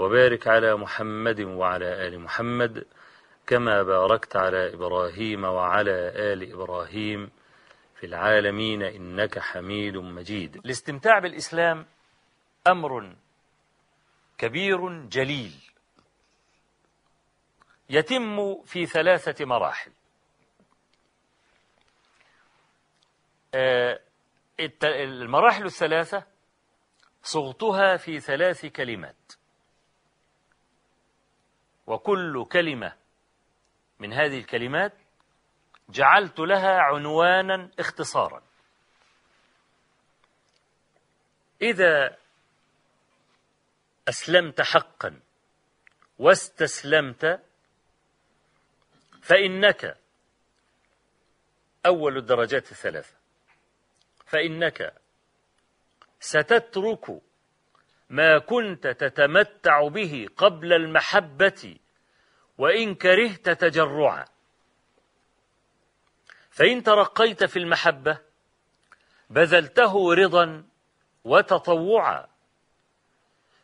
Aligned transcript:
وبارك 0.00 0.48
على 0.48 0.76
محمد 0.76 1.40
وعلى 1.40 2.06
آل 2.06 2.20
محمد 2.20 2.86
كما 3.46 3.82
باركت 3.82 4.36
على 4.36 4.74
إبراهيم 4.74 5.44
وعلى 5.44 5.92
آل 6.32 6.52
إبراهيم 6.52 7.30
في 7.94 8.06
العالمين 8.06 8.82
إنك 8.82 9.38
حميد 9.38 9.96
مجيد. 9.96 10.56
الاستمتاع 10.56 11.18
بالإسلام 11.18 11.86
أمر 12.66 13.16
كبير 14.38 15.08
جليل 15.08 15.52
يتم 17.90 18.62
في 18.62 18.86
ثلاثة 18.86 19.44
مراحل. 19.44 19.92
المراحل 24.84 25.64
الثلاثة 25.64 26.26
صغتها 27.22 27.96
في 27.96 28.20
ثلاث 28.20 28.66
كلمات. 28.66 29.39
وكل 31.90 32.44
كلمة 32.52 32.92
من 33.98 34.12
هذه 34.12 34.38
الكلمات 34.38 34.92
جعلت 35.88 36.38
لها 36.38 36.78
عنوانا 36.78 37.70
اختصارا. 37.78 38.42
إذا 41.62 42.16
أسلمت 44.08 44.60
حقا 44.60 45.20
واستسلمت 46.18 47.40
فإنك 49.22 49.96
أول 51.86 52.16
الدرجات 52.16 52.72
الثلاثة 52.72 53.14
فإنك 54.26 54.94
ستترك 56.20 57.20
ما 58.10 58.38
كنت 58.38 58.86
تتمتع 58.86 59.88
به 59.88 60.28
قبل 60.36 60.72
المحبة 60.72 61.78
وإن 62.60 62.94
كرهت 62.94 63.50
تجرعا. 63.50 64.24
فإن 66.50 66.82
ترقيت 66.82 67.44
في 67.44 67.58
المحبة 67.58 68.18
بذلته 69.30 70.14
رضا 70.14 70.64
وتطوعا. 71.24 72.26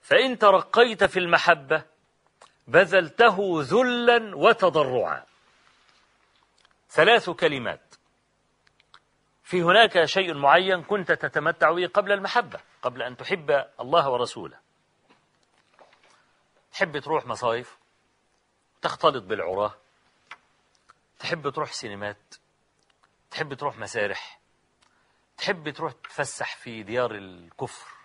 فإن 0.02 0.38
ترقيت 0.38 1.04
في 1.04 1.18
المحبة 1.18 1.84
بذلته 2.68 3.62
ذلا 3.62 4.36
وتضرعا. 4.36 5.24
ثلاث 6.90 7.30
كلمات. 7.30 7.94
في 9.44 9.62
هناك 9.62 10.04
شيء 10.04 10.34
معين 10.34 10.82
كنت 10.82 11.12
تتمتع 11.12 11.72
به 11.72 11.86
قبل 11.86 12.12
المحبة 12.12 12.60
قبل 12.82 13.02
أن 13.02 13.16
تحب 13.16 13.64
الله 13.80 14.10
ورسوله. 14.10 14.58
تحب 16.72 16.98
تروح 16.98 17.26
مصايف؟ 17.26 17.85
تختلط 18.82 19.24
بالعراة 19.24 19.74
تحب 21.18 21.48
تروح 21.48 21.72
سينمات 21.72 22.34
تحب 23.30 23.54
تروح 23.54 23.78
مسارح 23.78 24.40
تحب 25.38 25.70
تروح 25.70 25.92
تفسح 25.92 26.56
في 26.56 26.82
ديار 26.82 27.14
الكفر 27.14 27.96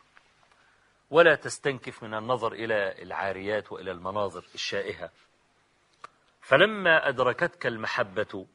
ولا 1.12 1.36
تستنكف 1.36 2.04
من 2.04 2.14
النظر 2.14 2.54
إلى 2.54 3.02
العاريات 3.02 3.72
وإلى 3.72 3.92
المناظر 3.92 4.46
الشائهة. 4.56 5.10
فلما 6.42 7.10
أدركتك 7.10 7.68
المحبة 7.68 8.46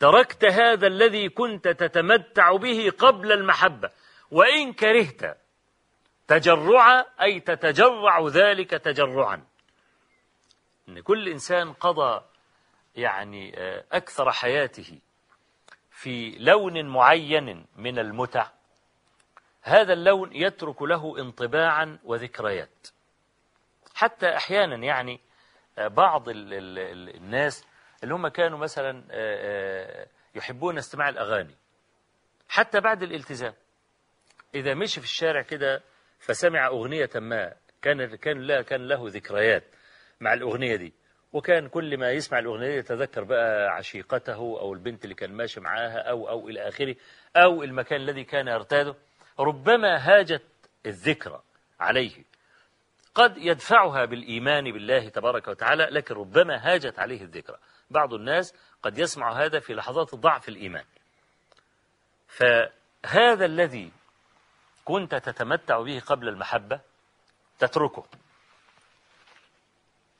تركت 0.00 0.44
هذا 0.44 0.86
الذي 0.86 1.28
كنت 1.28 1.68
تتمتع 1.68 2.56
به 2.56 2.92
قبل 2.98 3.32
المحبة 3.32 3.90
وإن 4.30 4.72
كرهت 4.72 5.38
تجرعا 6.28 7.04
أي 7.22 7.40
تتجرع 7.40 8.28
ذلك 8.28 8.70
تجرعا. 8.70 9.49
إن 10.90 11.00
كل 11.00 11.28
إنسان 11.28 11.72
قضى 11.72 12.24
يعني 12.96 13.54
أكثر 13.92 14.32
حياته 14.32 14.98
في 15.90 16.30
لون 16.38 16.88
معين 16.88 17.66
من 17.76 17.98
المتع 17.98 18.50
هذا 19.62 19.92
اللون 19.92 20.30
يترك 20.32 20.82
له 20.82 21.18
انطباعا 21.18 21.98
وذكريات. 22.04 22.88
حتى 23.94 24.36
أحيانا 24.36 24.76
يعني 24.76 25.20
بعض 25.78 26.28
ال 26.28 26.54
ال 26.54 27.16
الناس 27.16 27.66
اللي 28.02 28.14
هم 28.14 28.28
كانوا 28.28 28.58
مثلا 28.58 29.04
يحبون 30.34 30.78
استماع 30.78 31.08
الأغاني 31.08 31.54
حتى 32.48 32.80
بعد 32.80 33.02
الالتزام. 33.02 33.54
إذا 34.54 34.74
مشي 34.74 35.00
في 35.00 35.06
الشارع 35.06 35.42
كده 35.42 35.82
فسمع 36.18 36.66
أغنية 36.66 37.10
ما 37.14 37.54
كان 37.82 38.16
كان 38.16 38.62
كان 38.62 38.88
له 38.88 39.08
ذكريات. 39.08 39.64
مع 40.20 40.32
الأغنية 40.32 40.76
دي. 40.76 40.92
وكان 41.32 41.68
كل 41.68 41.98
ما 41.98 42.10
يسمع 42.10 42.38
الأغنية 42.38 42.74
يتذكر 42.78 43.24
بقى 43.24 43.68
عشيقته 43.68 44.34
أو 44.36 44.72
البنت 44.74 45.04
اللي 45.04 45.14
كان 45.14 45.32
ماشي 45.32 45.60
معاها 45.60 45.98
أو 45.98 46.28
أو 46.28 46.48
إلى 46.48 46.68
آخره 46.68 46.96
أو 47.36 47.62
المكان 47.62 48.00
الذي 48.00 48.24
كان 48.24 48.48
يرتاده. 48.48 48.94
ربما 49.38 49.96
هاجت 49.96 50.42
الذكرى 50.86 51.42
عليه. 51.80 52.24
قد 53.14 53.38
يدفعها 53.38 54.04
بالإيمان 54.04 54.64
بالله 54.72 55.08
تبارك 55.08 55.48
وتعالى 55.48 55.84
لكن 55.84 56.14
ربما 56.14 56.56
هاجت 56.74 56.98
عليه 56.98 57.22
الذكرى. 57.22 57.56
بعض 57.90 58.14
الناس 58.14 58.54
قد 58.82 58.98
يسمع 58.98 59.32
هذا 59.44 59.60
في 59.60 59.74
لحظات 59.74 60.14
ضعف 60.14 60.48
الإيمان. 60.48 60.84
فهذا 62.28 63.44
الذي 63.44 63.92
كنت 64.84 65.14
تتمتع 65.14 65.80
به 65.82 66.00
قبل 66.00 66.28
المحبة 66.28 66.80
تتركه. 67.58 68.04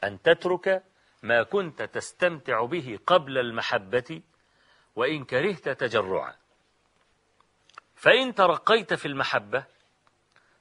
أن 0.04 0.22
تترك 0.22 0.84
ما 1.22 1.42
كنت 1.42 1.82
تستمتع 1.82 2.64
به 2.64 2.98
قبل 3.06 3.38
المحبة 3.38 4.22
وإن 4.96 5.24
كرهت 5.24 5.68
تجرعا. 5.68 6.34
فإن 7.94 8.34
ترقيت 8.34 8.94
في 8.94 9.06
المحبة 9.06 9.64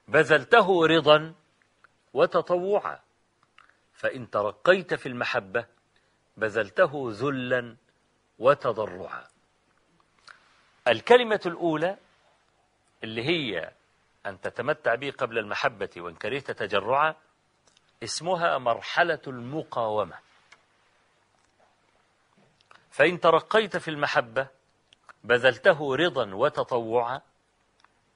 بذلته 0.08 0.88
رضا 0.88 1.34
وتطوعا. 2.14 3.00
فإن 3.94 4.30
ترقيت 4.30 4.94
في 4.94 5.06
المحبة 5.06 5.66
بذلته 6.38 7.08
ذلا 7.12 7.76
وتضرعا. 8.40 9.28
الكلمة 10.88 11.42
الأولى 11.46 11.98
اللي 13.04 13.24
هي 13.24 13.72
أن 14.26 14.42
تتمتع 14.42 14.96
به 14.96 15.12
قبل 15.12 15.38
المحبة 15.38 15.90
وإن 15.98 16.16
كرهت 16.16 16.52
تجرعا 16.52 17.16
اسمها 18.04 18.58
مرحلة 18.58 19.22
المقاومة. 19.28 20.16
فإن 22.92 23.20
ترقيت 23.20 23.78
في 23.78 23.88
المحبة 23.88 24.48
بذلته 25.24 25.96
رضا 25.96 26.34
وتطوعا 26.34 27.22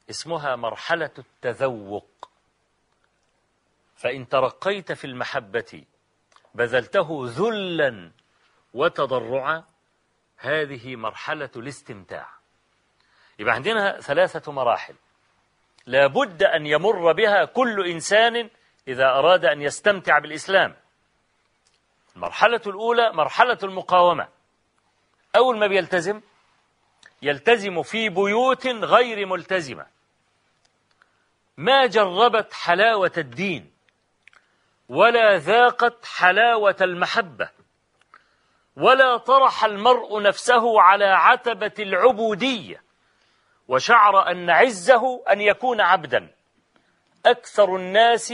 اسمها 0.09 0.56
مرحلة 0.56 1.12
التذوق. 1.18 2.30
فإن 3.95 4.30
ترقيت 4.30 4.91
في 4.91 5.07
المحبة 5.07 5.83
بذلته 6.56 7.24
ذلا 7.25 8.12
وتضرعا 8.74 9.63
هذه 10.38 10.95
مرحلة 10.95 11.50
الاستمتاع. 11.56 12.29
يبقى 13.39 13.53
عندنا 13.53 14.00
ثلاثة 14.00 14.51
مراحل. 14.51 14.95
لابد 15.86 16.44
أن 16.44 16.65
يمر 16.65 17.12
بها 17.12 17.45
كل 17.45 17.88
إنسان 17.89 18.50
إذا 18.88 19.06
أراد 19.06 19.45
أن 19.45 19.62
يستمتع 19.62 20.19
بالإسلام. 20.19 20.75
المرحلة 22.15 22.62
الأولى 22.68 23.12
مرحلة 23.13 23.57
المقاومة. 23.63 24.27
أول 25.35 25.59
ما 25.59 25.68
بيلتزم 25.68 26.21
يلتزم 27.21 27.81
في 27.81 28.09
بيوت 28.09 28.68
غير 28.68 29.25
ملتزمة. 29.25 29.85
ما 31.57 31.85
جربت 31.85 32.53
حلاوة 32.53 33.12
الدين 33.18 33.74
ولا 34.89 35.38
ذاقت 35.38 36.06
حلاوة 36.06 36.75
المحبة 36.81 37.50
ولا 38.77 39.18
طرح 39.18 39.63
المرء 39.63 40.21
نفسه 40.21 40.81
على 40.81 41.06
عتبة 41.06 41.74
العبودية 41.79 42.83
وشعر 43.68 44.31
أن 44.31 44.50
عزه 44.50 45.24
أن 45.31 45.41
يكون 45.41 45.81
عبدا. 45.81 46.31
أكثر 47.25 47.75
الناس 47.75 48.33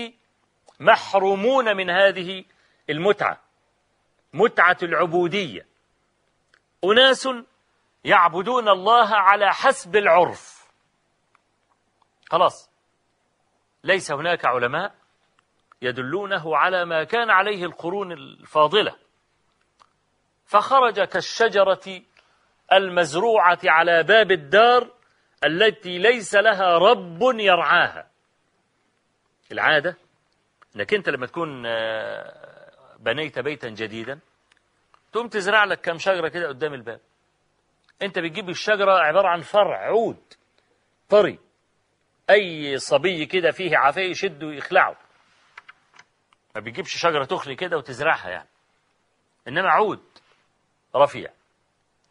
محرومون 0.80 1.78
من 1.78 1.90
هذه 1.90 2.44
المتعة 2.90 3.42
متعة 4.34 4.78
العبودية. 4.84 5.68
أناس 6.84 7.30
يعبدون 8.04 8.70
الله 8.70 9.16
على 9.16 9.54
حسب 9.54 9.96
العرف. 9.96 10.70
خلاص. 12.32 12.70
ليس 13.84 14.12
هناك 14.12 14.46
علماء 14.46 14.96
يدلونه 15.82 16.58
على 16.58 16.86
ما 16.86 17.04
كان 17.04 17.30
عليه 17.30 17.66
القرون 17.66 18.12
الفاضلة. 18.12 18.96
فخرج 20.46 21.02
كالشجرة 21.02 22.02
المزروعة 22.74 23.60
على 23.66 24.04
باب 24.04 24.32
الدار 24.32 24.92
التي 25.44 25.98
ليس 25.98 26.36
لها 26.36 26.78
رب 26.78 27.20
يرعاها. 27.22 28.10
العادة 29.52 29.98
انك 30.76 30.94
انت 30.94 31.10
لما 31.10 31.26
تكون 31.26 31.66
آه، 31.66 32.96
بنيت 33.00 33.40
بيتا 33.40 33.70
جديدا 33.70 34.20
تقوم 35.12 35.28
تزرع 35.28 35.64
لك 35.64 35.82
كم 35.82 35.98
شجرة 35.98 36.28
كده 36.28 36.48
قدام 36.48 36.74
الباب. 36.74 37.00
انت 38.02 38.20
بتجيب 38.20 38.50
الشجرة 38.50 38.92
عبارة 38.92 39.28
عن 39.28 39.42
فرع 39.42 39.78
عود 39.86 40.34
طري. 41.10 41.40
أي 42.30 42.78
صبي 42.78 43.26
كده 43.26 43.52
فيه 43.52 43.78
عافية 43.78 44.02
يشده 44.02 44.48
ويخلعه. 44.48 44.96
ما 46.56 46.62
بيجيبش 46.62 46.98
شجرة 46.98 47.26
تخلي 47.26 47.56
كده 47.56 47.78
وتزرعها 47.78 48.30
يعني. 48.30 48.50
إنما 49.48 49.70
عود 49.70 50.04
رفيع. 50.96 51.32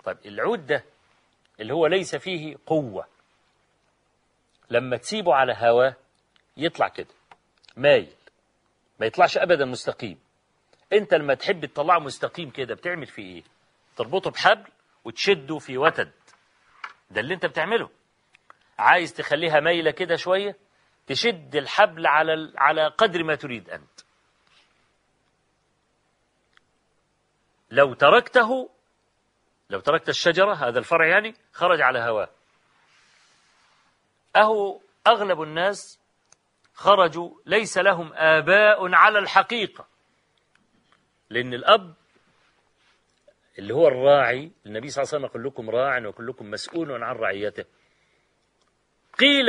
طيب 0.05 0.19
العود 0.27 0.67
ده 0.67 0.85
اللي 1.61 1.75
هو 1.75 1.87
ليس 1.87 2.17
فيه 2.17 2.57
قوة. 2.67 3.07
لما 4.71 4.97
تسيبه 4.97 5.35
على 5.35 5.55
هواه 5.59 5.97
يطلع 6.57 6.89
كده. 6.89 7.15
مايل 7.77 8.13
ما 9.01 9.07
يطلعش 9.07 9.39
ابدا 9.39 9.65
مستقيم. 9.65 10.19
أنت 10.93 11.15
لما 11.15 11.35
تحب 11.35 11.65
تطلعه 11.67 11.99
مستقيم 11.99 12.51
كده 12.51 12.75
بتعمل 12.75 13.07
فيه 13.07 13.35
إيه؟ 13.35 13.43
تربطه 13.97 14.31
بحبل 14.31 14.71
وتشده 15.05 15.59
في 15.59 15.79
وتد. 15.79 16.13
ده 17.11 17.21
اللي 17.21 17.35
أنت 17.35 17.47
بتعمله. 17.47 17.91
عايز 18.79 19.15
تخليها 19.15 19.61
مايلة 19.61 19.91
كده 19.91 20.17
شوية؟ 20.17 20.57
تشد 21.07 21.57
الحبل 21.57 22.07
على 22.07 22.53
على 22.57 22.89
قدر 22.89 23.25
ما 23.25 23.35
تريد 23.35 23.71
أنت. 23.71 24.01
لو 27.71 27.95
تركته 27.95 28.71
لو 29.71 29.81
تركت 29.81 30.09
الشجرة 30.09 30.55
هذا 30.55 30.79
الفرع 30.79 31.07
يعني 31.07 31.35
خرج 31.53 31.81
على 31.81 31.99
هواه. 31.99 32.29
أهو 34.37 34.81
أغلب 35.07 35.43
الناس 35.43 35.98
خرجوا 36.79 37.31
ليس 37.47 37.79
لهم 37.79 38.13
آباء 38.15 38.95
على 38.95 39.19
الحقيقة. 39.19 39.87
لأن 41.31 41.55
الأب 41.55 41.95
اللي 43.59 43.75
هو 43.75 43.89
الراعي 43.89 44.53
النبي 44.67 44.91
صلى 44.91 45.03
الله 45.03 45.15
عليه 45.15 45.27
وسلم 45.27 45.43
كلكم 45.43 45.71
راع 45.71 46.07
وكلكم 46.07 46.51
مسؤول 46.51 47.03
عن 47.03 47.17
رعيته. 47.17 47.65
قيل 49.19 49.47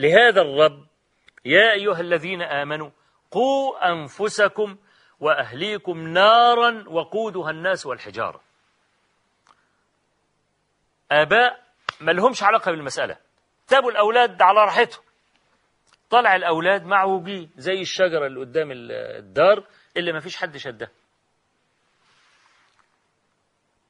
لهذا 0.00 0.40
الرب 0.42 0.86
يا 1.44 1.72
أيها 1.72 2.00
الذين 2.00 2.42
آمنوا 2.42 2.90
قوا 3.30 3.88
أنفسكم 3.92 4.76
وأهليكم 5.20 6.08
نارا 6.08 6.84
وقودها 6.88 7.50
الناس 7.50 7.86
والحجارة. 7.86 8.40
آباء 11.10 11.62
ما 12.00 12.12
لهمش 12.12 12.42
علاقة 12.42 12.70
بالمسألة. 12.70 13.16
سابوا 13.66 13.90
الأولاد 13.90 14.42
على 14.42 14.60
راحتهم. 14.60 15.04
طلع 16.12 16.36
الأولاد 16.36 16.84
معوجين 16.84 17.50
زي 17.56 17.80
الشجرة 17.80 18.26
اللي 18.26 18.40
قدام 18.40 18.68
الدار 18.72 19.66
اللي 19.96 20.12
ما 20.12 20.20
فيش 20.20 20.36
حد 20.36 20.56
شدها. 20.56 20.90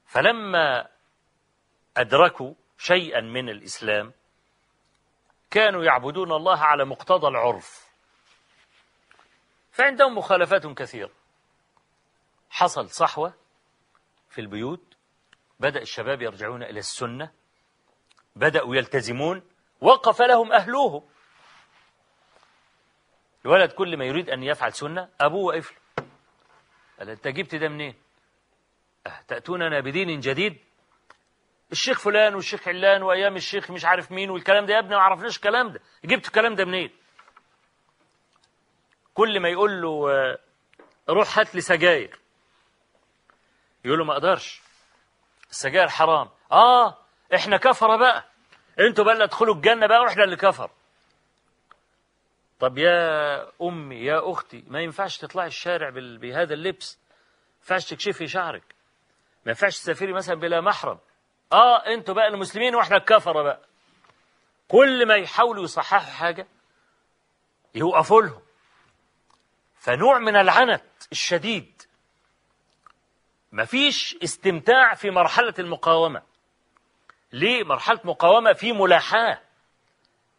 فلما 0.06 0.88
أدركوا 1.96 2.54
شيئا 2.78 3.20
من 3.20 3.48
الإسلام 3.48 4.12
كانوا 5.50 5.84
يعبدون 5.84 6.32
الله 6.32 6.58
على 6.58 6.84
مقتضى 6.84 7.28
العرف. 7.28 7.88
فعندهم 9.70 10.18
مخالفات 10.18 10.66
كثيرة. 10.66 11.10
حصل 12.50 12.90
صحوة 12.90 13.34
في 14.30 14.40
البيوت 14.40 14.94
بدأ 15.60 15.82
الشباب 15.82 16.22
يرجعون 16.22 16.62
إلى 16.62 16.78
السنة 16.78 17.32
بدأوا 18.36 18.76
يلتزمون 18.76 19.42
وقف 19.80 20.22
لهم 20.22 20.52
أهلوهم. 20.52 21.11
الولد 23.44 23.72
كل 23.72 23.96
ما 23.96 24.04
يريد 24.04 24.30
أن 24.30 24.42
يفعل 24.42 24.72
سنة 24.72 25.08
أبوه 25.20 25.44
واقف 25.44 25.70
له 25.72 26.06
قال 26.98 27.10
أنت 27.10 27.28
جبت 27.28 27.54
ده 27.54 27.68
منين؟ 27.68 27.94
أه 29.06 29.20
تأتوننا 29.28 29.80
بدين 29.80 30.20
جديد؟ 30.20 30.58
الشيخ 31.72 32.00
فلان 32.00 32.34
والشيخ 32.34 32.68
علان 32.68 33.02
وأيام 33.02 33.36
الشيخ 33.36 33.70
مش 33.70 33.84
عارف 33.84 34.12
مين 34.12 34.30
والكلام 34.30 34.66
ده 34.66 34.74
يا 34.74 34.78
ابني 34.78 34.96
ما 34.96 35.02
عرفناش 35.02 35.36
الكلام 35.36 35.72
ده. 35.72 35.80
جبت 36.04 36.26
الكلام 36.26 36.54
ده 36.54 36.64
منين؟ 36.64 36.90
كل 39.14 39.40
ما 39.40 39.48
يقول 39.48 39.82
له 39.82 40.10
آه، 40.12 40.38
روح 41.08 41.38
هات 41.38 41.54
لي 41.54 41.60
سجاير. 41.60 42.18
يقول 43.84 43.98
له 43.98 44.04
ما 44.04 44.12
أقدرش. 44.12 44.62
السجاير 45.50 45.88
حرام. 45.88 46.28
آه 46.52 46.98
إحنا 47.34 47.56
كفره 47.56 47.96
بقى. 47.96 48.24
أنتوا 48.80 49.04
بقى 49.04 49.14
اللي 49.14 49.24
ادخلوا 49.24 49.54
الجنة 49.54 49.86
بقى 49.86 50.00
وإحنا 50.00 50.24
اللي 50.24 50.36
كفر. 50.36 50.70
طب 52.62 52.78
يا 52.78 53.48
أمي 53.62 53.96
يا 53.96 54.30
أختي 54.30 54.64
ما 54.68 54.80
ينفعش 54.80 55.18
تطلعي 55.18 55.46
الشارع 55.46 55.90
بهذا 55.94 56.54
اللبس؟ 56.54 56.98
ما 57.08 57.58
ينفعش 57.60 57.90
تكشفي 57.90 58.26
شعرك؟ 58.26 58.74
ما 59.46 59.50
ينفعش 59.50 59.78
تسافري 59.78 60.12
مثلا 60.12 60.34
بلا 60.34 60.60
محرم؟ 60.60 60.98
آه 61.52 61.86
أنتوا 61.86 62.14
بقى 62.14 62.28
المسلمين 62.28 62.74
وإحنا 62.74 62.96
الكفرة 62.96 63.42
بقى. 63.42 63.60
كل 64.68 65.06
ما 65.08 65.14
يحاولوا 65.14 65.64
يصححوا 65.64 66.12
حاجة 66.12 66.46
يوقفوا 67.74 68.22
لهم. 68.22 68.42
فنوع 69.78 70.18
من 70.18 70.36
العنت 70.36 70.84
الشديد. 71.12 71.82
مفيش 73.52 74.16
استمتاع 74.22 74.94
في 74.94 75.10
مرحلة 75.10 75.54
المقاومة. 75.58 76.22
ليه؟ 77.32 77.64
مرحلة 77.64 78.00
مقاومة 78.04 78.52
في 78.52 78.72
ملاحاة. 78.72 79.40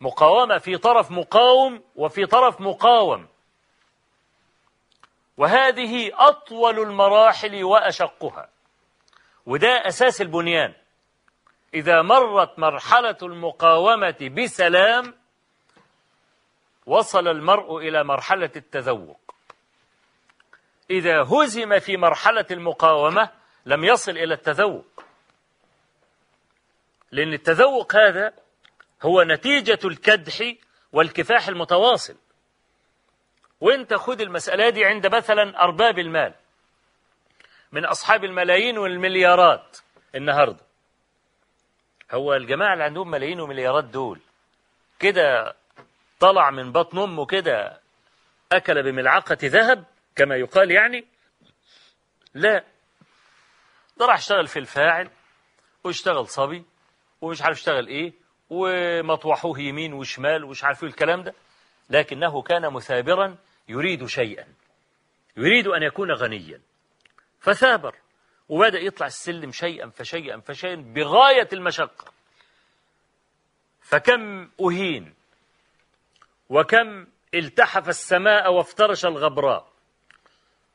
مقاومة 0.04 0.58
في 0.58 0.78
طرف 0.78 1.12
مقاوم 1.12 1.84
وفي 1.96 2.26
طرف 2.26 2.62
مقاوم. 2.62 3.28
وهذه 5.38 6.12
أطول 6.14 6.80
المراحل 6.80 7.64
وأشقها. 7.64 8.50
وده 9.46 9.88
أساس 9.88 10.22
البنيان. 10.22 10.74
إذا 11.74 12.02
مرت 12.02 12.60
مرحلة 12.60 13.18
المقاومة 13.24 14.32
بسلام 14.38 15.14
وصل 16.86 17.28
المرء 17.28 17.78
إلى 17.78 18.04
مرحلة 18.04 18.52
التذوق. 18.56 19.20
إذا 20.90 21.22
هزم 21.24 21.80
في 21.80 21.98
مرحلة 21.98 22.46
المقاومة 22.52 23.30
لم 23.66 23.84
يصل 23.84 24.12
إلى 24.12 24.34
التذوق. 24.34 25.04
لأن 27.12 27.34
التذوق 27.34 27.96
هذا 27.96 28.43
هو 29.04 29.24
نتيجة 29.24 29.80
الكدح 29.86 30.54
والكفاح 30.92 31.48
المتواصل. 31.48 32.16
وانت 33.62 33.94
خد 33.94 34.22
المسألة 34.22 34.70
دي 34.70 34.86
عند 34.86 35.16
مثلا 35.16 35.62
أرباب 35.64 36.00
المال 36.00 36.34
من 37.72 37.86
أصحاب 37.86 38.24
الملايين 38.24 38.78
والمليارات 38.78 39.78
النهاردة. 40.16 40.64
هو 42.12 42.34
الجماعة 42.34 42.74
اللي 42.74 42.84
عندهم 42.84 43.12
ملايين 43.12 43.40
ومليارات 43.40 43.84
دول 43.84 44.20
كده 45.00 45.56
طلع 46.20 46.52
من 46.52 46.72
بطن 46.72 47.00
أمه 47.00 47.26
كده 47.26 47.80
أكل 48.52 48.84
بملعقة 48.84 49.38
ذهب 49.44 49.86
كما 50.16 50.36
يقال 50.36 50.72
يعني؟ 50.72 51.06
لا. 52.34 52.64
ده 53.98 54.06
راح 54.06 54.16
اشتغل 54.18 54.48
في 54.48 54.60
الفاعل 54.60 55.10
واشتغل 55.84 56.28
صبي 56.28 56.66
ومش 57.22 57.42
عارف 57.42 57.58
اشتغل 57.58 57.88
إيه. 57.88 58.14
ومطوحوه 58.50 59.60
يمين 59.60 59.94
وشمال 59.94 60.44
ومش 60.44 60.64
عارف 60.64 60.84
إيه 60.84 60.90
الكلام 60.90 61.24
ده. 61.24 61.34
لكنه 61.90 62.42
كان 62.42 62.74
مثابرا 62.74 63.38
يريد 63.70 64.06
شيئا 64.06 64.48
يريد 65.38 65.68
أن 65.68 65.84
يكون 65.84 66.12
غنيا. 66.12 66.62
فثابر 67.40 67.96
وبدأ 68.50 68.80
يطلع 68.80 69.08
السلم 69.08 69.52
شيئا 69.52 69.90
فشيئا 69.90 70.40
فشيئا 70.40 70.76
بغاية 70.76 71.48
المشقة. 71.54 72.14
فكم 73.82 74.50
أهين 74.62 75.14
وكم 76.50 77.08
التحف 77.34 77.90
السماء 77.90 78.54
وافترش 78.54 79.06
الغبراء 79.06 79.68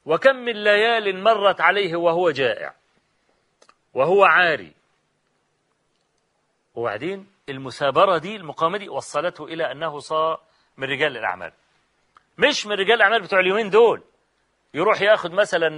وكم 0.04 0.36
من 0.36 0.64
ليال 0.64 1.22
مرت 1.22 1.60
عليه 1.60 1.96
وهو 1.96 2.30
جائع 2.30 2.74
وهو 3.94 4.24
عاري. 4.24 4.72
وبعدين؟ 6.74 7.26
المثابرة 7.48 8.18
دي 8.18 8.36
المقاومة 8.36 8.78
دي 8.78 8.88
وصلته 8.88 9.44
إلى 9.44 9.72
أنه 9.72 9.98
صار 9.98 10.40
من 10.76 10.88
رجال 10.88 11.16
الأعمال. 11.16 11.52
مش 12.38 12.66
من 12.66 12.72
رجال 12.72 12.92
الأعمال 12.96 13.22
بتوع 13.22 13.40
اليومين 13.40 13.70
دول. 13.70 14.02
يروح 14.74 15.00
ياخد 15.00 15.32
مثلا 15.32 15.68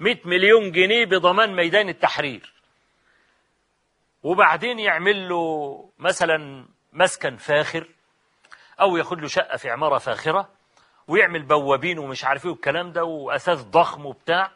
100 0.00 0.18
مليون 0.24 0.72
جنيه 0.72 1.04
بضمان 1.06 1.56
ميدان 1.56 1.88
التحرير. 1.88 2.52
وبعدين 4.22 4.78
يعمل 4.78 5.28
له 5.28 5.84
مثلا 5.98 6.66
مسكن 6.92 7.36
فاخر 7.36 7.88
أو 8.80 8.96
ياخد 8.96 9.20
له 9.20 9.28
شقة 9.28 9.56
في 9.56 9.70
عمارة 9.70 9.98
فاخرة 9.98 10.48
ويعمل 11.08 11.42
بوابين 11.42 11.98
ومش 11.98 12.24
عارف 12.24 12.44
إيه 12.44 12.50
والكلام 12.50 12.92
ده 12.92 13.04
وأثاث 13.04 13.62
ضخم 13.62 14.06
وبتاع. 14.06 14.50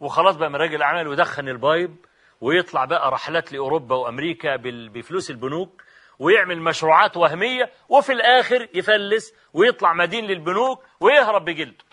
وخلاص 0.00 0.36
بقى 0.36 0.48
من 0.50 0.56
راجل 0.56 0.82
أعمال 0.82 1.08
ويدخن 1.08 1.48
البايب. 1.48 1.96
ويطلع 2.40 2.84
بقى 2.84 3.10
رحلات 3.10 3.52
لأوروبا 3.52 3.96
وأمريكا 3.96 4.56
بفلوس 4.66 5.30
البنوك 5.30 5.82
ويعمل 6.18 6.60
مشروعات 6.62 7.16
وهمية 7.16 7.72
وفي 7.88 8.12
الآخر 8.12 8.68
يفلس 8.74 9.34
ويطلع 9.52 9.92
مدين 9.92 10.24
للبنوك 10.24 10.84
ويهرب 11.00 11.44
بجلده. 11.44 11.84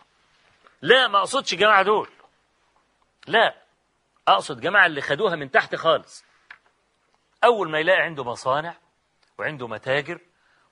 لا 0.82 1.08
ما 1.08 1.20
أقصدش 1.20 1.56
جماعة 1.56 1.84
دول. 1.84 2.10
لا 3.28 3.56
أقصد 4.28 4.60
جماعة 4.60 4.86
اللي 4.86 5.02
خدوها 5.02 5.36
من 5.36 5.52
تحت 5.52 5.76
خالص. 5.76 6.26
أول 7.44 7.70
ما 7.72 7.80
يلاقي 7.80 8.02
عنده 8.02 8.24
مصانع 8.24 8.76
وعنده 9.40 9.68
متاجر 9.68 10.20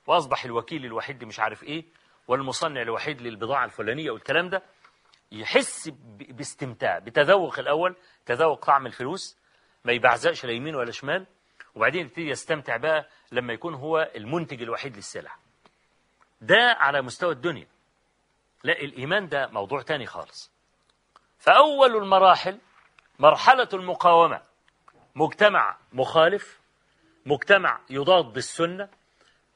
وأصبح 0.06 0.44
الوكيل 0.44 0.84
الوحيد 0.84 1.24
مش 1.24 1.40
عارف 1.40 1.62
إيه 1.62 1.84
والمصنع 2.28 2.82
الوحيد 2.82 3.20
للبضاعة 3.22 3.64
الفلانية 3.64 4.10
والكلام 4.10 4.48
ده 4.48 4.62
يحس 5.32 5.88
باستمتاع 6.08 6.98
بتذوق 6.98 7.58
الأول 7.58 7.96
تذوق 8.26 8.64
طعم 8.66 8.86
الفلوس 8.86 9.39
ما 9.84 9.92
يبعزقش 9.92 10.44
لا 10.44 10.52
يمين 10.52 10.74
ولا 10.74 10.90
شمال 10.90 11.26
وبعدين 11.74 12.00
يبتدي 12.06 12.28
يستمتع 12.28 12.76
بقى 12.76 13.08
لما 13.32 13.52
يكون 13.52 13.74
هو 13.74 14.10
المنتج 14.16 14.62
الوحيد 14.62 14.96
للسلع. 14.96 15.36
ده 16.40 16.76
على 16.78 17.02
مستوى 17.02 17.32
الدنيا. 17.32 17.66
لا 18.64 18.72
الإيمان 18.72 19.28
ده 19.28 19.46
موضوع 19.46 19.82
تاني 19.82 20.06
خالص. 20.06 20.52
فأول 21.38 21.96
المراحل 21.96 22.58
مرحلة 23.18 23.68
المقاومة. 23.72 24.42
مجتمع 25.14 25.76
مخالف 25.92 26.60
مجتمع 27.26 27.80
يضاد 27.90 28.36
السنة 28.36 28.88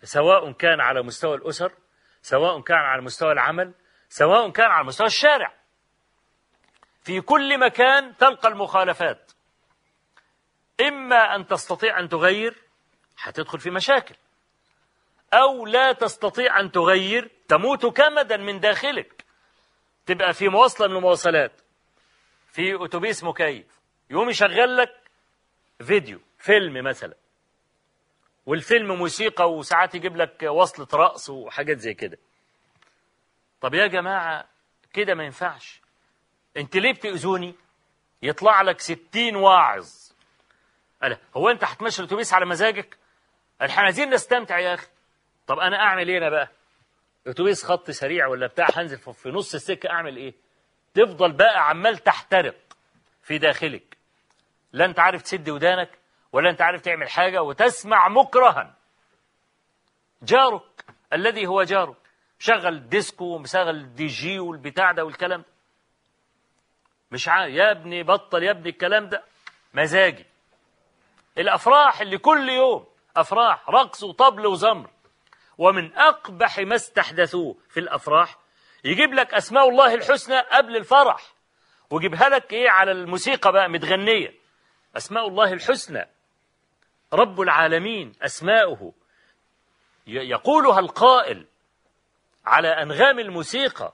سواء 0.02 0.52
كان 0.52 0.80
على 0.80 1.02
مستوى 1.02 1.34
الأسر 1.34 1.72
سواء 2.22 2.60
كان 2.60 2.78
على 2.78 3.02
مستوى 3.02 3.32
العمل 3.32 3.74
سواء 4.08 4.50
كان 4.50 4.70
على 4.70 4.84
مستوى 4.86 5.06
الشارع. 5.06 5.54
في 7.02 7.20
كل 7.20 7.60
مكان 7.60 8.16
تلقى 8.16 8.48
المخالفات. 8.48 9.23
إما 10.80 11.34
أن 11.36 11.46
تستطيع 11.46 12.00
أن 12.00 12.08
تغير 12.08 12.54
هتدخل 13.18 13.58
في 13.60 13.70
مشاكل. 13.70 14.14
أو 15.32 15.66
لا 15.66 15.92
تستطيع 15.92 16.60
أن 16.60 16.70
تغير 16.72 17.30
تموت 17.48 17.86
كمدا 17.86 18.36
من 18.36 18.60
داخلك. 18.60 19.24
تبقى 20.06 20.34
في 20.34 20.48
مواصلة 20.48 20.88
من 20.88 20.96
المواصلات. 20.96 21.52
في 22.52 22.84
أتوبيس 22.84 23.24
مكيف. 23.24 23.66
يقوم 24.10 24.30
يشغل 24.30 24.76
لك 24.76 25.10
فيديو 25.82 26.20
فيلم 26.38 26.84
مثلا. 26.84 27.14
والفيلم 28.46 28.92
موسيقى 28.94 29.52
وساعات 29.52 29.94
يجيب 29.94 30.16
لك 30.16 30.42
وصلة 30.42 30.88
رقص 30.94 31.30
وحاجات 31.30 31.78
زي 31.78 31.94
كده. 31.94 32.18
طب 33.60 33.74
يا 33.74 33.86
جماعة 33.86 34.48
كده 34.92 35.14
ما 35.14 35.24
ينفعش. 35.24 35.80
أنت 36.56 36.76
ليه 36.76 36.92
بتأذوني؟ 36.92 37.54
يطلع 38.22 38.62
لك 38.62 38.80
ستين 38.80 39.36
واعظ. 39.36 40.03
قال 41.04 41.18
هو 41.36 41.48
انت 41.50 41.64
هتمشي 41.64 42.02
الأتوبيس 42.02 42.32
على 42.34 42.46
مزاجك؟ 42.46 42.98
إحنا 43.64 43.82
عايزين 43.82 44.10
نستمتع 44.10 44.58
يا 44.58 44.74
أخي. 44.74 44.86
طب 45.46 45.58
أنا 45.58 45.76
أعمل 45.76 46.08
إيه 46.08 46.18
أنا 46.18 46.30
بقى؟ 46.30 46.48
اتوبيس 47.26 47.64
خط 47.64 47.90
سريع 47.90 48.26
ولا 48.26 48.46
بتاع؟ 48.46 48.66
هنزل 48.74 48.98
في 48.98 49.28
نص 49.28 49.54
السكة 49.54 49.90
أعمل 49.90 50.16
إيه؟ 50.16 50.34
تفضل 50.94 51.32
بقى 51.32 51.68
عمال 51.68 51.98
تحترق 51.98 52.56
في 53.22 53.38
داخلك. 53.38 53.96
لا 54.72 54.84
أنت 54.84 54.98
عارف 55.00 55.22
تسد 55.22 55.48
ودانك 55.50 55.90
ولا 56.32 56.50
أنت 56.50 56.62
عارف 56.62 56.80
تعمل 56.80 57.08
حاجة 57.08 57.42
وتسمع 57.42 58.08
مكرها. 58.08 58.74
جارك 60.22 60.84
الذي 61.12 61.46
هو 61.46 61.62
جارك 61.62 61.96
مشغل 62.40 62.88
ديسكو 62.88 63.24
ومشغل 63.24 63.94
دي 63.94 64.06
جي 64.06 64.38
والبتاع 64.38 64.92
ده 64.92 65.04
والكلام 65.04 65.40
ده. 65.40 65.46
مش 67.10 67.28
عارف 67.28 67.54
يا 67.54 67.70
ابني 67.70 68.02
بطل 68.02 68.42
يا 68.42 68.50
ابني 68.50 68.68
الكلام 68.68 69.08
ده. 69.08 69.24
مزاجي. 69.74 70.26
الأفراح 71.38 72.00
اللي 72.00 72.18
كل 72.18 72.48
يوم 72.48 72.86
أفراح 73.16 73.70
رقص 73.70 74.02
وطبل 74.02 74.46
وزمر. 74.46 74.90
ومن 75.58 75.94
أقبح 75.96 76.58
ما 76.58 76.74
استحدثوه 76.74 77.56
في 77.70 77.80
الأفراح 77.80 78.36
يجيب 78.84 79.14
لك 79.14 79.34
أسماء 79.34 79.68
الله 79.68 79.94
الحسنى 79.94 80.38
قبل 80.38 80.76
الفرح. 80.76 81.22
ويجيبها 81.90 82.28
لك 82.28 82.52
إيه 82.52 82.70
على 82.70 82.92
الموسيقى 82.92 83.52
بقى 83.52 83.68
متغنية. 83.68 84.34
أسماء 84.96 85.28
الله 85.28 85.52
الحسنى. 85.52 86.08
رب 87.12 87.40
العالمين 87.40 88.12
أسماؤه. 88.22 88.92
يقولها 90.06 90.78
القائل 90.78 91.46
على 92.46 92.68
أنغام 92.68 93.18
الموسيقى. 93.18 93.92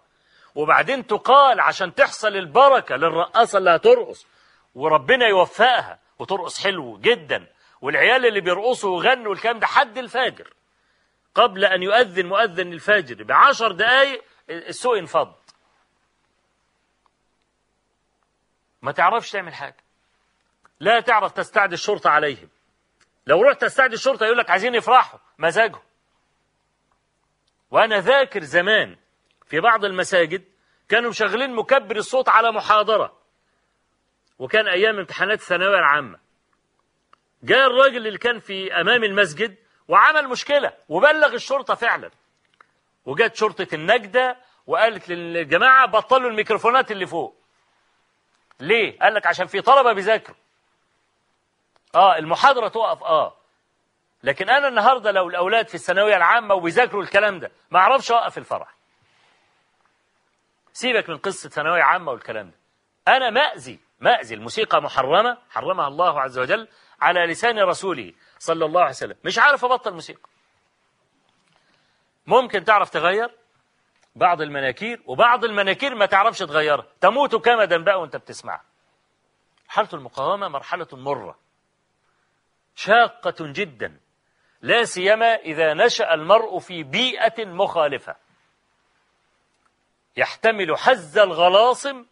وبعدين 0.55 1.07
تقال 1.07 1.61
عشان 1.61 1.95
تحصل 1.95 2.29
البركة 2.29 2.97
للرقاصة 2.97 3.59
اللي 3.59 3.71
هترقص 3.71 4.27
وربنا 4.75 5.27
يوفقها. 5.27 5.99
وترقص 6.21 6.65
حلو 6.65 6.99
جدا 6.99 7.47
والعيال 7.81 8.27
اللي 8.27 8.41
بيرقصوا 8.41 8.99
ويغنوا 8.99 9.33
الكلام 9.33 9.59
ده 9.59 9.67
حد 9.67 9.99
الفاجر. 9.99 10.55
قبل 11.35 11.65
أن 11.65 11.83
يؤذن 11.83 12.27
مؤذن 12.27 12.73
الفجر 12.73 13.25
بعشر 13.25 13.73
دقايق 13.73 14.25
السوق 14.51 14.99
ينفض 14.99 15.35
ما 18.83 18.93
تعرفش 18.93 19.31
تعمل 19.31 19.55
حاجة. 19.55 19.77
لا 20.81 21.01
تعرف 21.01 21.33
تستعد 21.33 21.73
الشرطة 21.73 22.11
عليهم. 22.11 22.49
لو 23.27 23.43
رحت 23.43 23.61
تستعد 23.61 23.93
الشرطة 23.93 24.25
يقول 24.27 24.39
لك 24.39 24.51
عايزين 24.51 24.75
يفرحوا 24.75 25.19
مزاجهم. 25.39 25.83
وأنا 27.71 28.01
ذاكر 28.01 28.43
زمان 28.43 28.97
في 29.47 29.61
بعض 29.61 29.85
المساجد 29.85 30.45
كانوا 30.89 31.11
مشغلين 31.11 31.55
مكبر 31.55 31.97
الصوت 31.97 32.29
على 32.29 32.53
محاضرة. 32.53 33.20
وكان 34.41 34.69
أيام 34.69 34.99
امتحانات 34.99 35.39
الثانوية 35.39 35.79
العامة. 35.79 36.19
جاء 37.43 37.67
الراجل 37.67 38.07
اللي 38.07 38.19
كان 38.19 38.41
في 38.41 38.81
أمام 38.81 39.05
المسجد 39.05 39.57
وعمل 39.89 40.29
مشكلة 40.29 40.73
وبلغ 40.89 41.35
الشرطة 41.35 41.75
فعلا. 41.75 42.11
وجت 43.07 43.35
شرطة 43.35 43.67
النجدة 43.73 44.37
وقالت 44.67 45.09
للجماعة 45.09 45.87
بطلوا 45.87 46.31
الميكروفونات 46.31 46.91
اللي 46.91 47.07
فوق. 47.07 47.37
ليه؟ 48.61 48.99
قال 48.99 49.15
لك 49.15 49.27
عشان 49.27 49.47
في 49.47 49.61
طلبة 49.61 49.93
بيذاكروا. 49.93 50.37
آه 51.95 52.17
المحاضرة 52.19 52.69
تقف. 52.69 53.03
آه. 53.03 53.37
لكن 54.23 54.51
أنا 54.51 54.69
النهاردة 54.69 55.11
لو 55.11 55.29
الأولاد 55.29 55.69
في 55.69 55.75
الثانوية 55.75 56.17
العامة 56.17 56.55
وبيذاكروا 56.55 57.03
الكلام 57.03 57.39
ده 57.39 57.51
ما 57.71 57.79
أعرفش 57.79 58.11
أوقف 58.13 58.39
الفرح. 58.39 58.75
سيبك 60.73 61.09
من 61.11 61.19
قصة 61.19 61.49
ثانوية 61.49 61.83
عامة 61.83 62.13
والكلام 62.13 62.51
ده. 62.51 62.57
أنا 63.17 63.31
مأذي. 63.31 63.90
مأذي 64.01 64.35
الموسيقى 64.35 64.83
محرمة 64.83 65.39
حرمها 65.51 65.89
الله 65.89 66.21
عز 66.21 66.39
وجل 66.39 66.69
على 67.01 67.27
لسان 67.27 67.59
رسوله 67.59 68.13
صلى 68.39 68.65
الله 68.65 68.81
عليه 68.81 68.91
وسلم. 68.91 69.17
مش 69.25 69.39
عارف 69.39 69.65
أبطل 69.65 69.93
موسيقى. 69.93 70.29
ممكن 72.27 72.65
تعرف 72.65 72.91
تغير؟ 72.91 73.31
بعض 74.17 74.43
المناكير 74.43 75.03
وبعض 75.07 75.45
المناكير 75.45 75.95
ما 75.95 76.07
تعرفش 76.07 76.39
تغيرها. 76.39 76.87
تموت 77.01 77.35
كمدا 77.35 77.85
بقى 77.85 78.01
وانت 78.01 78.17
بتسمعها 78.17 78.65
مرحلة 79.69 79.89
المقاومة 79.93 80.49
مرحلة 80.49 80.89
مرة. 80.93 81.39
شاقة 82.75 83.35
جدا. 83.41 84.01
لا 84.63 84.85
سيما 84.85 85.35
إذا 85.35 85.75
نشأ 85.75 86.15
المرء 86.15 86.59
في 86.59 86.83
بيئة 86.83 87.45
مخالفة. 87.45 88.17
يحتمل 90.17 90.79
حز 90.79 91.19
الغلاصم 91.19 92.07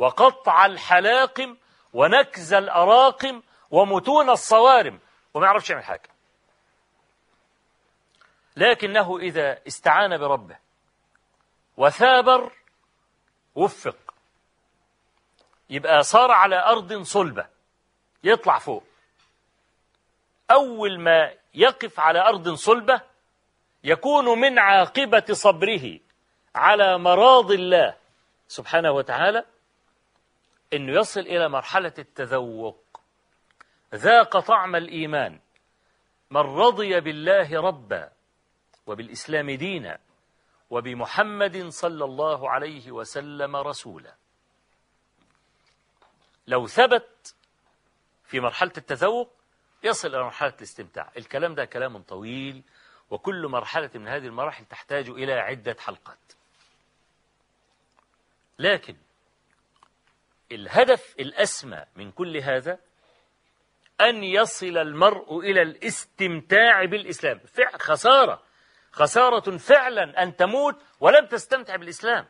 وقطع 0.00 0.66
الحلاقم 0.66 1.56
ونكز 1.92 2.54
الأراقم 2.54 3.42
ومتون 3.70 4.30
الصوارم. 4.30 5.00
وما 5.34 5.46
يعرفش 5.46 5.70
يعمل 5.70 5.84
حاجة. 5.84 6.08
لكنه 8.56 9.18
إذا 9.18 9.58
استعان 9.66 10.18
بربه 10.18 10.58
وثابر 11.76 12.52
وفق. 13.54 13.96
يبقى 15.70 16.02
صار 16.02 16.30
على 16.30 16.64
أرض 16.64 17.02
صلبة. 17.02 17.46
يطلع 18.24 18.58
فوق. 18.58 18.84
أول 20.50 21.00
ما 21.00 21.32
يقف 21.54 22.00
على 22.00 22.20
أرض 22.20 22.54
صلبة 22.54 23.00
يكون 23.84 24.40
من 24.40 24.58
عاقبة 24.58 25.24
صبره 25.32 26.00
على 26.54 26.98
مراض 26.98 27.50
الله 27.50 27.96
سبحانه 28.48 28.90
وتعالى 28.92 29.44
أنه 30.72 30.92
يصل 30.92 31.20
إلى 31.20 31.48
مرحلة 31.48 31.94
التذوق. 31.98 33.00
ذاق 33.94 34.38
طعم 34.38 34.76
الإيمان. 34.76 35.40
من 36.30 36.40
رضي 36.40 37.00
بالله 37.00 37.60
ربا 37.60 38.12
وبالإسلام 38.86 39.50
دينا 39.50 39.98
وبمحمد 40.70 41.68
صلى 41.68 42.04
الله 42.04 42.50
عليه 42.50 42.90
وسلم 42.90 43.56
رسولا. 43.56 44.14
لو 46.46 46.66
ثبت 46.66 47.34
في 48.24 48.40
مرحلة 48.40 48.72
التذوق 48.76 49.32
يصل 49.82 50.08
إلى 50.08 50.24
مرحلة 50.24 50.54
الاستمتاع. 50.58 51.12
الكلام 51.16 51.54
ده 51.54 51.64
كلام 51.64 52.02
طويل 52.02 52.62
وكل 53.10 53.48
مرحلة 53.48 53.90
من 53.94 54.08
هذه 54.08 54.26
المراحل 54.26 54.64
تحتاج 54.64 55.08
إلى 55.08 55.32
عدة 55.32 55.76
حلقات. 55.78 56.32
لكن 58.58 58.96
الهدف 60.52 61.14
الأسمى 61.20 61.84
من 61.96 62.10
كل 62.12 62.36
هذا 62.36 62.78
أن 64.00 64.24
يصل 64.24 64.78
المرء 64.78 65.40
إلى 65.40 65.62
الاستمتاع 65.62 66.84
بالإسلام. 66.84 67.40
خسارة. 67.78 68.42
خسارة 68.92 69.56
فعلا 69.56 70.22
أن 70.22 70.36
تموت 70.36 70.82
ولم 71.00 71.26
تستمتع 71.26 71.76
بالإسلام. 71.76 72.26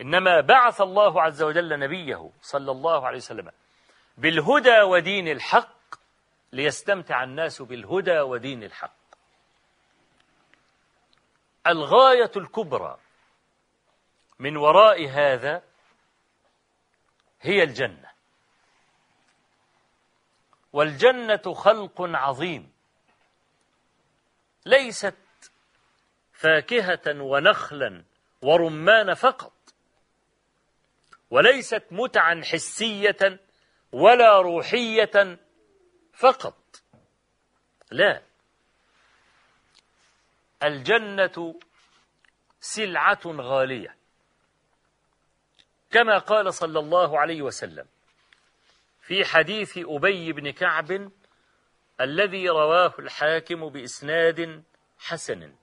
إنما 0.00 0.40
بعث 0.40 0.80
الله 0.80 1.22
عز 1.22 1.42
وجل 1.42 1.78
نبيه 1.78 2.30
صلى 2.42 2.70
الله 2.70 3.06
عليه 3.06 3.16
وسلم 3.16 3.50
بالهدى 4.18 4.80
ودين 4.80 5.28
الحق 5.28 5.94
ليستمتع 6.52 7.24
الناس 7.24 7.62
بالهدى 7.62 8.20
ودين 8.20 8.64
الحق. 8.64 8.96
الغاية 11.66 12.30
الكبرى 12.36 12.98
من 14.38 14.56
وراء 14.56 15.08
هذا 15.08 15.62
هي 17.42 17.62
الجنة. 17.62 18.10
والجنة 20.72 21.54
خلق 21.54 22.02
عظيم. 22.02 22.72
ليست 24.66 25.16
فاكهة 26.32 27.22
ونخلا 27.22 28.04
ورمان 28.42 29.14
فقط. 29.14 29.52
وليست 31.30 31.82
متعا 31.90 32.42
حسية 32.44 33.40
ولا 33.92 34.40
روحية 34.40 35.38
فقط. 36.14 36.82
لا. 37.90 38.22
الجنة 40.62 41.60
سلعة 42.60 43.20
غالية. 43.26 44.01
كما 45.92 46.18
قال 46.18 46.54
صلى 46.54 46.78
الله 46.78 47.20
عليه 47.20 47.42
وسلم 47.42 47.86
في 49.00 49.24
حديث 49.24 49.78
أبي 49.78 50.32
بن 50.32 50.50
كعب 50.50 51.10
الذي 52.00 52.48
رواه 52.48 52.94
الحاكم 52.98 53.68
بإسناد 53.68 54.62
حسن. 54.98 55.54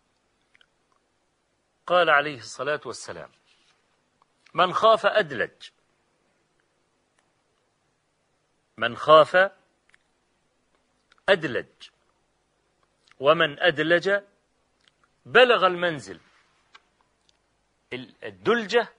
قال 1.88 2.10
عليه 2.10 2.38
الصلاة 2.38 2.82
والسلام 2.86 3.32
من 4.54 4.74
خاف 4.74 5.06
أدلج. 5.06 5.70
من 8.78 8.98
خاف 8.98 9.52
أدلج. 11.30 11.90
ومن 13.20 13.60
أدلج 13.60 14.22
بلغ 15.26 15.68
المنزل. 15.68 16.20
الدلجة 18.24 18.99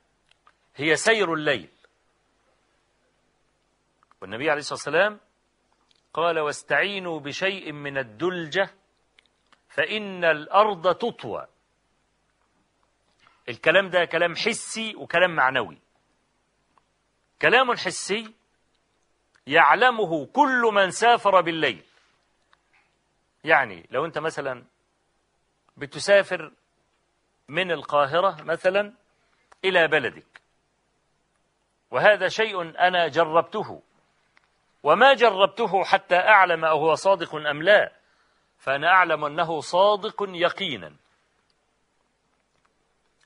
هي 0.80 0.96
سير 0.96 1.34
الليل. 1.34 1.68
والنبي 4.20 4.50
عليه 4.50 4.60
الصلاة 4.60 4.74
والسلام 4.74 5.20
قال 6.14 6.38
واستعينوا 6.38 7.20
بشيء 7.20 7.72
من 7.72 7.98
الدلجة 7.98 8.70
فإن 9.68 10.24
الأرض 10.24 10.94
تطوى. 10.94 11.46
الكلام 13.48 13.88
ده 13.90 14.04
كلام 14.04 14.36
حسي 14.36 14.96
وكلام 14.96 15.34
معنوي. 15.36 15.78
كلام 17.42 17.76
حسي 17.76 18.34
يعلمه 19.46 20.26
كل 20.26 20.62
من 20.74 20.90
سافر 20.90 21.40
بالليل. 21.40 21.84
يعني 23.44 23.86
لو 23.90 24.04
أنت 24.06 24.18
مثلا 24.18 24.64
بتسافر 25.76 26.52
من 27.48 27.72
القاهرة 27.72 28.42
مثلا 28.42 28.94
إلى 29.64 29.88
بلدك 29.88 30.39
وهذا 31.90 32.28
شيء 32.28 32.60
أنا 32.60 33.08
جربته. 33.08 33.82
وما 34.82 35.14
جربته 35.14 35.84
حتى 35.84 36.16
أعلم 36.16 36.64
أهو 36.64 36.94
صادق 36.94 37.34
أم 37.34 37.62
لا 37.62 37.92
فأنا 38.58 38.88
أعلم 38.88 39.24
أنه 39.24 39.60
صادق 39.60 40.16
يقينا. 40.28 40.96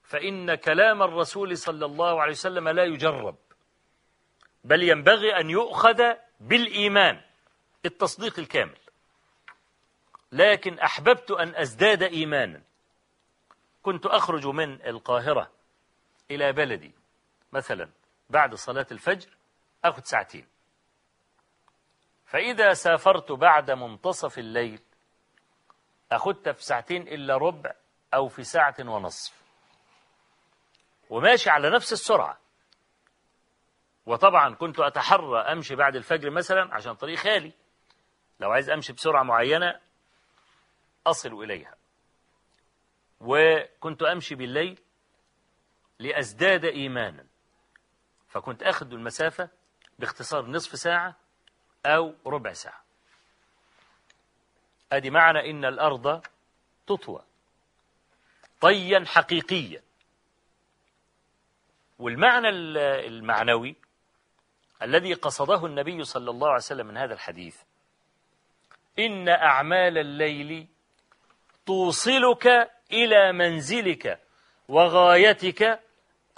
فإن 0.03 0.55
كلام 0.55 1.03
الرسول 1.03 1.59
صلى 1.59 1.87
الله 1.87 2.23
عليه 2.23 2.33
وسلم 2.33 2.69
لا 2.69 2.85
يجرب 2.85 3.37
بل 4.65 4.83
ينبغي 4.83 5.41
أن 5.41 5.51
يؤخذ 5.51 6.03
بالإيمان 6.41 7.21
التصديق 7.85 8.39
الكامل. 8.39 8.79
لكن 10.33 10.79
أحببت 10.79 11.31
أن 11.31 11.55
أزداد 11.57 12.03
إيمانا. 12.03 12.63
كنت 13.83 14.07
أخرج 14.07 14.47
من 14.47 14.87
القاهرة 14.87 15.51
إلى 16.31 16.53
بلدي 16.53 16.93
مثلا. 17.53 17.89
بعد 18.31 18.55
صلاة 18.55 18.87
الفجر 18.93 19.31
أخذ 19.85 20.03
ساعتين. 20.03 20.47
فإذا 22.27 22.73
سافرت 22.73 23.33
بعد 23.33 23.71
منتصف 23.71 24.39
الليل 24.39 24.81
أخذت 26.13 26.49
في 26.49 26.65
ساعتين 26.65 27.03
إلا 27.03 27.37
ربع 27.37 27.75
أو 28.15 28.29
في 28.29 28.45
ساعة 28.45 28.75
ونصف. 28.81 29.43
وماشي 31.11 31.51
على 31.51 31.71
نفس 31.71 31.93
السرعة. 31.93 32.39
وطبعا 34.07 34.55
كنت 34.55 34.81
أتحرى 34.81 35.41
أمشي 35.41 35.75
بعد 35.75 35.97
الفجر 35.97 36.31
مثلا 36.31 36.75
عشان 36.75 36.95
طريق 36.95 37.19
خالي. 37.19 37.53
لو 38.41 38.51
عايز 38.51 38.71
أمشي 38.71 38.93
بسرعة 38.93 39.23
معينة 39.23 39.81
أصل 41.07 41.43
إليها. 41.43 41.75
وكنت 43.21 44.03
أمشي 44.03 44.35
بالليل 44.35 44.81
لأزداد 45.99 46.65
إيمانا. 46.65 47.27
فكنت 48.35 48.63
أخذ 48.63 48.93
المسافة 48.93 49.49
باختصار 49.99 50.47
نصف 50.47 50.79
ساعة 50.79 51.17
أو 51.87 52.15
ربع 52.27 52.53
ساعة. 52.53 52.85
أدي 54.93 55.11
معنى 55.11 55.51
إن 55.51 55.65
الأرض 55.65 56.23
تطوى. 56.87 57.23
طيا 58.61 59.05
حقيقيا. 59.07 59.83
والمعنى 61.99 62.49
المعنوي 63.07 63.77
الذي 64.83 65.15
قصده 65.15 65.67
النبي 65.67 66.05
صلى 66.05 66.31
الله 66.31 66.49
عليه 66.49 66.57
وسلم 66.57 66.87
من 66.87 66.97
هذا 66.97 67.15
الحديث 67.15 67.57
إن 68.99 69.29
أعمال 69.29 69.99
الليل 69.99 70.67
توصلك 71.67 72.47
إلى 72.93 73.33
منزلك 73.33 74.21
وغايتك 74.69 75.81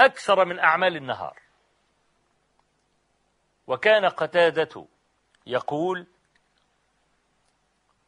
أكثر 0.01 0.45
من 0.45 0.59
أعمال 0.59 0.97
النهار. 0.97 1.46
وكان 3.67 4.05
قتادة 4.07 4.87
يقول 5.47 6.07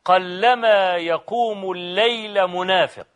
قلما 0.05 0.97
يقوم 0.97 1.73
الليل 1.73 2.47
منافق. 2.47 3.07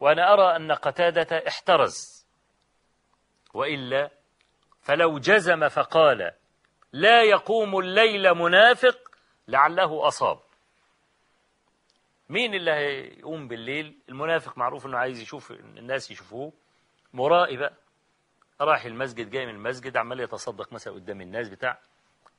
وأنا 0.00 0.32
أرى 0.32 0.56
أن 0.56 0.72
قتادة 0.72 1.48
احترز. 1.48 2.26
وإلا 3.54 4.10
فلو 4.82 5.18
جزم 5.18 5.68
فقال 5.68 6.32
لا 6.92 7.22
يقوم 7.22 7.78
الليل 7.78 8.34
منافق 8.34 9.10
لعله 9.48 10.08
أصاب. 10.08 10.38
مين 12.28 12.54
اللي 12.54 12.70
هيقوم 12.72 13.48
بالليل؟ 13.48 13.98
المنافق 14.08 14.58
معروف 14.58 14.86
أنه 14.86 14.98
عايز 14.98 15.20
يشوف 15.20 15.50
الناس 15.50 16.10
يشوفوه. 16.10 16.52
مرائي 17.12 17.56
بقى 17.56 17.72
راح 18.60 18.84
المسجد 18.84 19.30
جاي 19.30 19.46
من 19.46 19.54
المسجد 19.54 19.96
عمال 19.96 20.20
يتصدق 20.20 20.72
مثلا 20.72 20.94
قدام 20.94 21.20
الناس 21.20 21.48
بتاع 21.48 21.78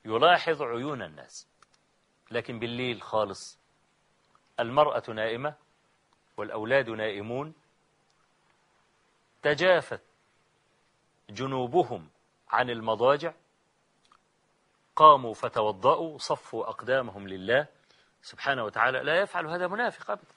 يلاحظ 0.04 0.62
عيون 0.62 1.02
الناس. 1.02 1.48
لكن 2.30 2.58
بالليل 2.58 3.02
خالص 3.02 3.58
المرأة 4.60 5.02
نائمة 5.08 5.54
والأولاد 6.36 6.90
نائمون 6.90 7.54
تجافت 9.42 10.02
جنوبهم 11.30 12.08
عن 12.48 12.70
المضاجع 12.70 13.32
قاموا 14.96 15.34
فتوضأوا 15.34 16.18
صفوا 16.18 16.68
أقدامهم 16.68 17.28
لله 17.28 17.66
سبحانه 18.22 18.64
وتعالى. 18.64 19.02
لا 19.02 19.20
يفعل 19.20 19.46
هذا 19.46 19.66
منافق 19.66 20.10
أبدا. 20.10 20.34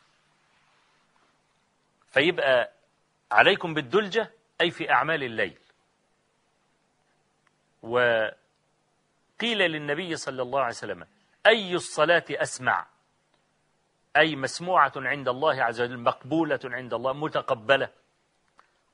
فيبقى 2.07 2.71
عليكم 3.31 3.73
بالدلجة 3.73 4.31
أي 4.61 4.71
في 4.71 4.91
أعمال 4.91 5.23
الليل. 5.23 5.59
وقيل 7.81 9.57
للنبي 9.57 10.15
صلى 10.15 10.41
الله 10.41 10.59
عليه 10.59 10.69
وسلم 10.69 11.07
أي 11.45 11.75
الصلاة 11.75 12.25
أسمع؟ 12.29 12.85
أي 14.17 14.35
مسموعة 14.35 14.91
عند 14.95 15.29
الله 15.29 15.63
عز 15.63 15.81
وجل 15.81 15.97
مقبولة 15.97 16.59
عند 16.63 16.93
الله 16.93 17.13
متقبلة؟ 17.13 17.89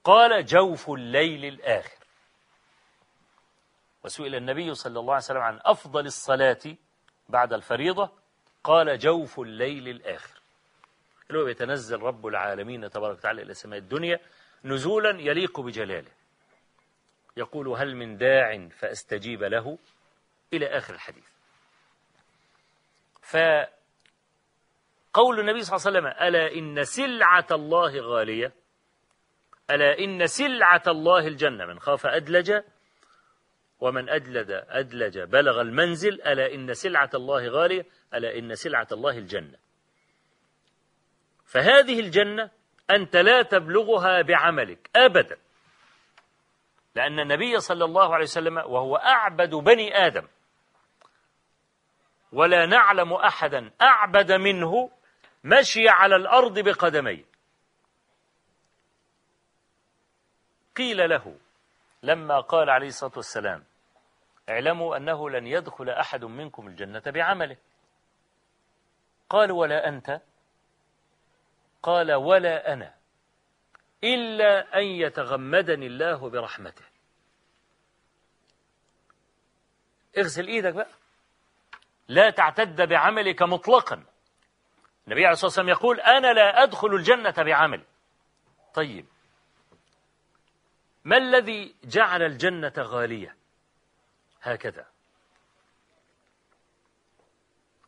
قال 0.03 0.45
جوف 0.45 0.89
الليل 0.89 1.45
الآخر. 1.45 1.97
وسئل 4.03 4.35
النبي 4.35 4.73
صلى 4.73 4.99
الله 4.99 5.13
عليه 5.13 5.23
وسلم 5.23 5.41
عن 5.41 5.59
أفضل 5.65 6.05
الصلاة 6.05 6.75
بعد 7.29 7.53
الفريضة 7.53 8.09
قال 8.63 8.99
جوف 8.99 9.39
الليل 9.39 9.87
الآخر. 9.87 10.41
اللي 11.29 11.41
هو 11.41 11.47
يتنزل 11.47 12.01
رب 12.01 12.27
العالمين 12.27 12.89
تبارك 12.89 13.17
وتعالى 13.17 13.41
إلى 13.41 13.53
سماء 13.53 13.79
الدنيا 13.79 14.19
نزولا 14.63 15.21
يليق 15.21 15.59
بجلاله. 15.59 16.11
يقول 17.37 17.67
هل 17.67 17.95
من 17.95 18.17
داع 18.17 18.67
فأستجيب 18.67 19.43
له؟ 19.43 19.77
إلى 20.53 20.65
آخر 20.65 20.93
الحديث. 20.93 21.29
فقول 23.21 23.69
النبي 25.39 25.61
صلى 25.61 25.75
الله 25.75 25.87
عليه 25.87 25.99
وسلم 25.99 26.07
ألا 26.27 26.55
إن 26.55 26.83
سلعة 26.83 27.47
الله 27.51 27.99
غالية؟ 27.99 28.53
ألا 29.71 29.99
إن 29.99 30.27
سلعة 30.27 30.83
الله 30.87 31.27
الجنة؟ 31.27 31.65
من 31.65 31.79
خاف 31.79 32.05
أدلج 32.05 32.61
ومن 33.79 34.09
أدلج 34.09 34.51
أدلج 34.51 35.19
بلغ 35.19 35.61
المنزل 35.61 36.21
ألا 36.21 36.53
إن 36.53 36.73
سلعة 36.73 37.09
الله 37.15 37.47
غالية؟ 37.47 37.85
ألا 38.13 38.37
إن 38.37 38.55
سلعة 38.55 38.87
الله 38.91 39.17
الجنة؟ 39.17 39.57
فهذه 41.45 41.99
الجنة 41.99 42.49
أنت 42.91 43.15
لا 43.15 43.41
تبلغها 43.41 44.21
بعملك 44.21 44.89
أبدا. 44.95 45.37
لأن 46.95 47.19
النبي 47.19 47.59
صلى 47.59 47.85
الله 47.85 48.13
عليه 48.13 48.23
وسلم 48.23 48.57
وهو 48.57 48.95
أعبد 48.95 49.55
بني 49.55 50.05
آدم. 50.05 50.27
ولا 52.31 52.65
نعلم 52.65 53.13
أحدا 53.13 53.71
أعبد 53.81 54.31
منه 54.31 54.89
مشي 55.43 55.89
على 55.89 56.15
الأرض 56.15 56.59
بقدميه. 56.59 57.25
قيل 60.75 61.09
له 61.09 61.37
لما 62.03 62.39
قال 62.39 62.69
عليه 62.69 62.87
الصلاة 62.87 63.13
والسلام 63.15 63.63
اعلموا 64.49 64.97
أنه 64.97 65.29
لن 65.29 65.47
يدخل 65.47 65.89
أحد 65.89 66.25
منكم 66.25 66.67
الجنة 66.67 67.03
بعمله. 67.05 67.57
قال 69.29 69.51
ولا 69.51 69.87
أنت؟ 69.87 70.21
قال 71.83 72.13
ولا 72.13 72.73
أنا. 72.73 72.96
إلا 74.03 74.79
أن 74.79 74.83
يتغمدني 74.83 75.87
الله 75.87 76.29
برحمته. 76.29 76.85
اغسل 80.17 80.47
إيدك 80.47 80.73
بقى. 80.73 80.91
لا 82.07 82.29
تعتد 82.29 82.81
بعملك 82.89 83.41
مطلقا. 83.41 84.03
النبي 85.07 85.25
عليه 85.25 85.33
الصلاة 85.33 85.45
والسلام 85.45 85.69
يقول 85.69 85.99
أنا 85.99 86.33
لا 86.33 86.63
أدخل 86.63 86.87
الجنة 86.87 87.33
بعمل. 87.37 87.83
طيب. 88.73 89.05
ما 91.05 91.17
الذي 91.17 91.75
جعل 91.83 92.21
الجنة 92.21 92.73
غالية؟ 92.77 93.35
هكذا. 94.41 94.85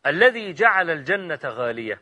الذي 0.05 0.53
جعل 0.53 0.89
الجنة 0.89 1.39
غالية 1.45 2.01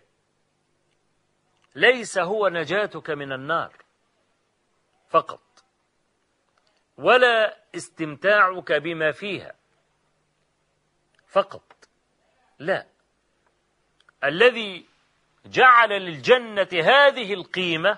ليس 1.76 2.18
هو 2.18 2.48
نجاتك 2.48 3.10
من 3.10 3.32
النار. 3.32 3.87
فقط. 5.10 5.42
ولا 6.98 7.58
استمتاعك 7.76 8.72
بما 8.72 9.12
فيها. 9.12 9.56
فقط. 11.28 11.90
لا. 12.60 12.88
الذي 14.24 14.86
جعل 15.46 15.90
للجنة 15.90 16.68
هذه 16.74 17.34
القيمة 17.34 17.98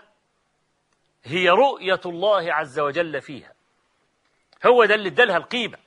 هي 1.24 1.50
رؤية 1.50 2.02
الله 2.06 2.54
عز 2.54 2.80
وجل 2.80 3.22
فيها. 3.22 3.54
هو 4.66 4.86
ده 4.86 4.96
اللي 4.96 5.10
ادالها 5.10 5.38
القيمة. 5.38 5.78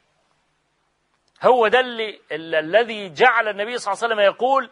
هو 1.42 1.68
ده 1.68 1.80
اللي 1.80 2.20
الذي 2.32 3.08
جعل 3.08 3.48
النبي 3.48 3.78
صلى 3.78 3.92
الله 3.92 4.04
عليه 4.04 4.14
وسلم 4.14 4.34
يقول 4.34 4.70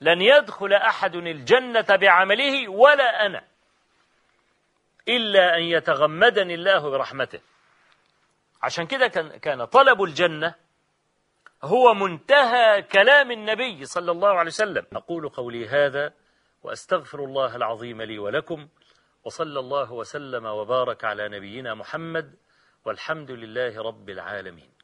لن 0.00 0.22
يدخل 0.22 0.72
أحد 0.72 1.14
الجنة 1.14 1.96
بعمله 1.96 2.68
ولا 2.68 3.26
أنا. 3.26 3.44
إلا 5.08 5.56
أن 5.56 5.62
يتغمدني 5.62 6.54
الله 6.54 6.90
برحمته. 6.90 7.40
عشان 8.62 8.86
كده 8.86 9.06
كان 9.06 9.36
كان 9.36 9.64
طلب 9.64 10.02
الجنة 10.02 10.54
هو 11.62 11.94
منتهى 11.94 12.82
كلام 12.82 13.30
النبي 13.30 13.84
صلى 13.84 14.10
الله 14.10 14.28
عليه 14.28 14.50
وسلم. 14.50 14.86
أقول 14.92 15.28
قولي 15.28 15.68
هذا 15.68 16.12
وأستغفر 16.62 17.24
الله 17.24 17.56
العظيم 17.56 18.02
لي 18.02 18.18
ولكم 18.18 18.68
وصلى 19.24 19.60
الله 19.60 19.92
وسلم 19.92 20.46
وبارك 20.46 21.04
على 21.04 21.28
نبينا 21.28 21.74
محمد 21.74 22.34
والحمد 22.84 23.30
لله 23.30 23.82
رب 23.82 24.10
العالمين. 24.10 24.75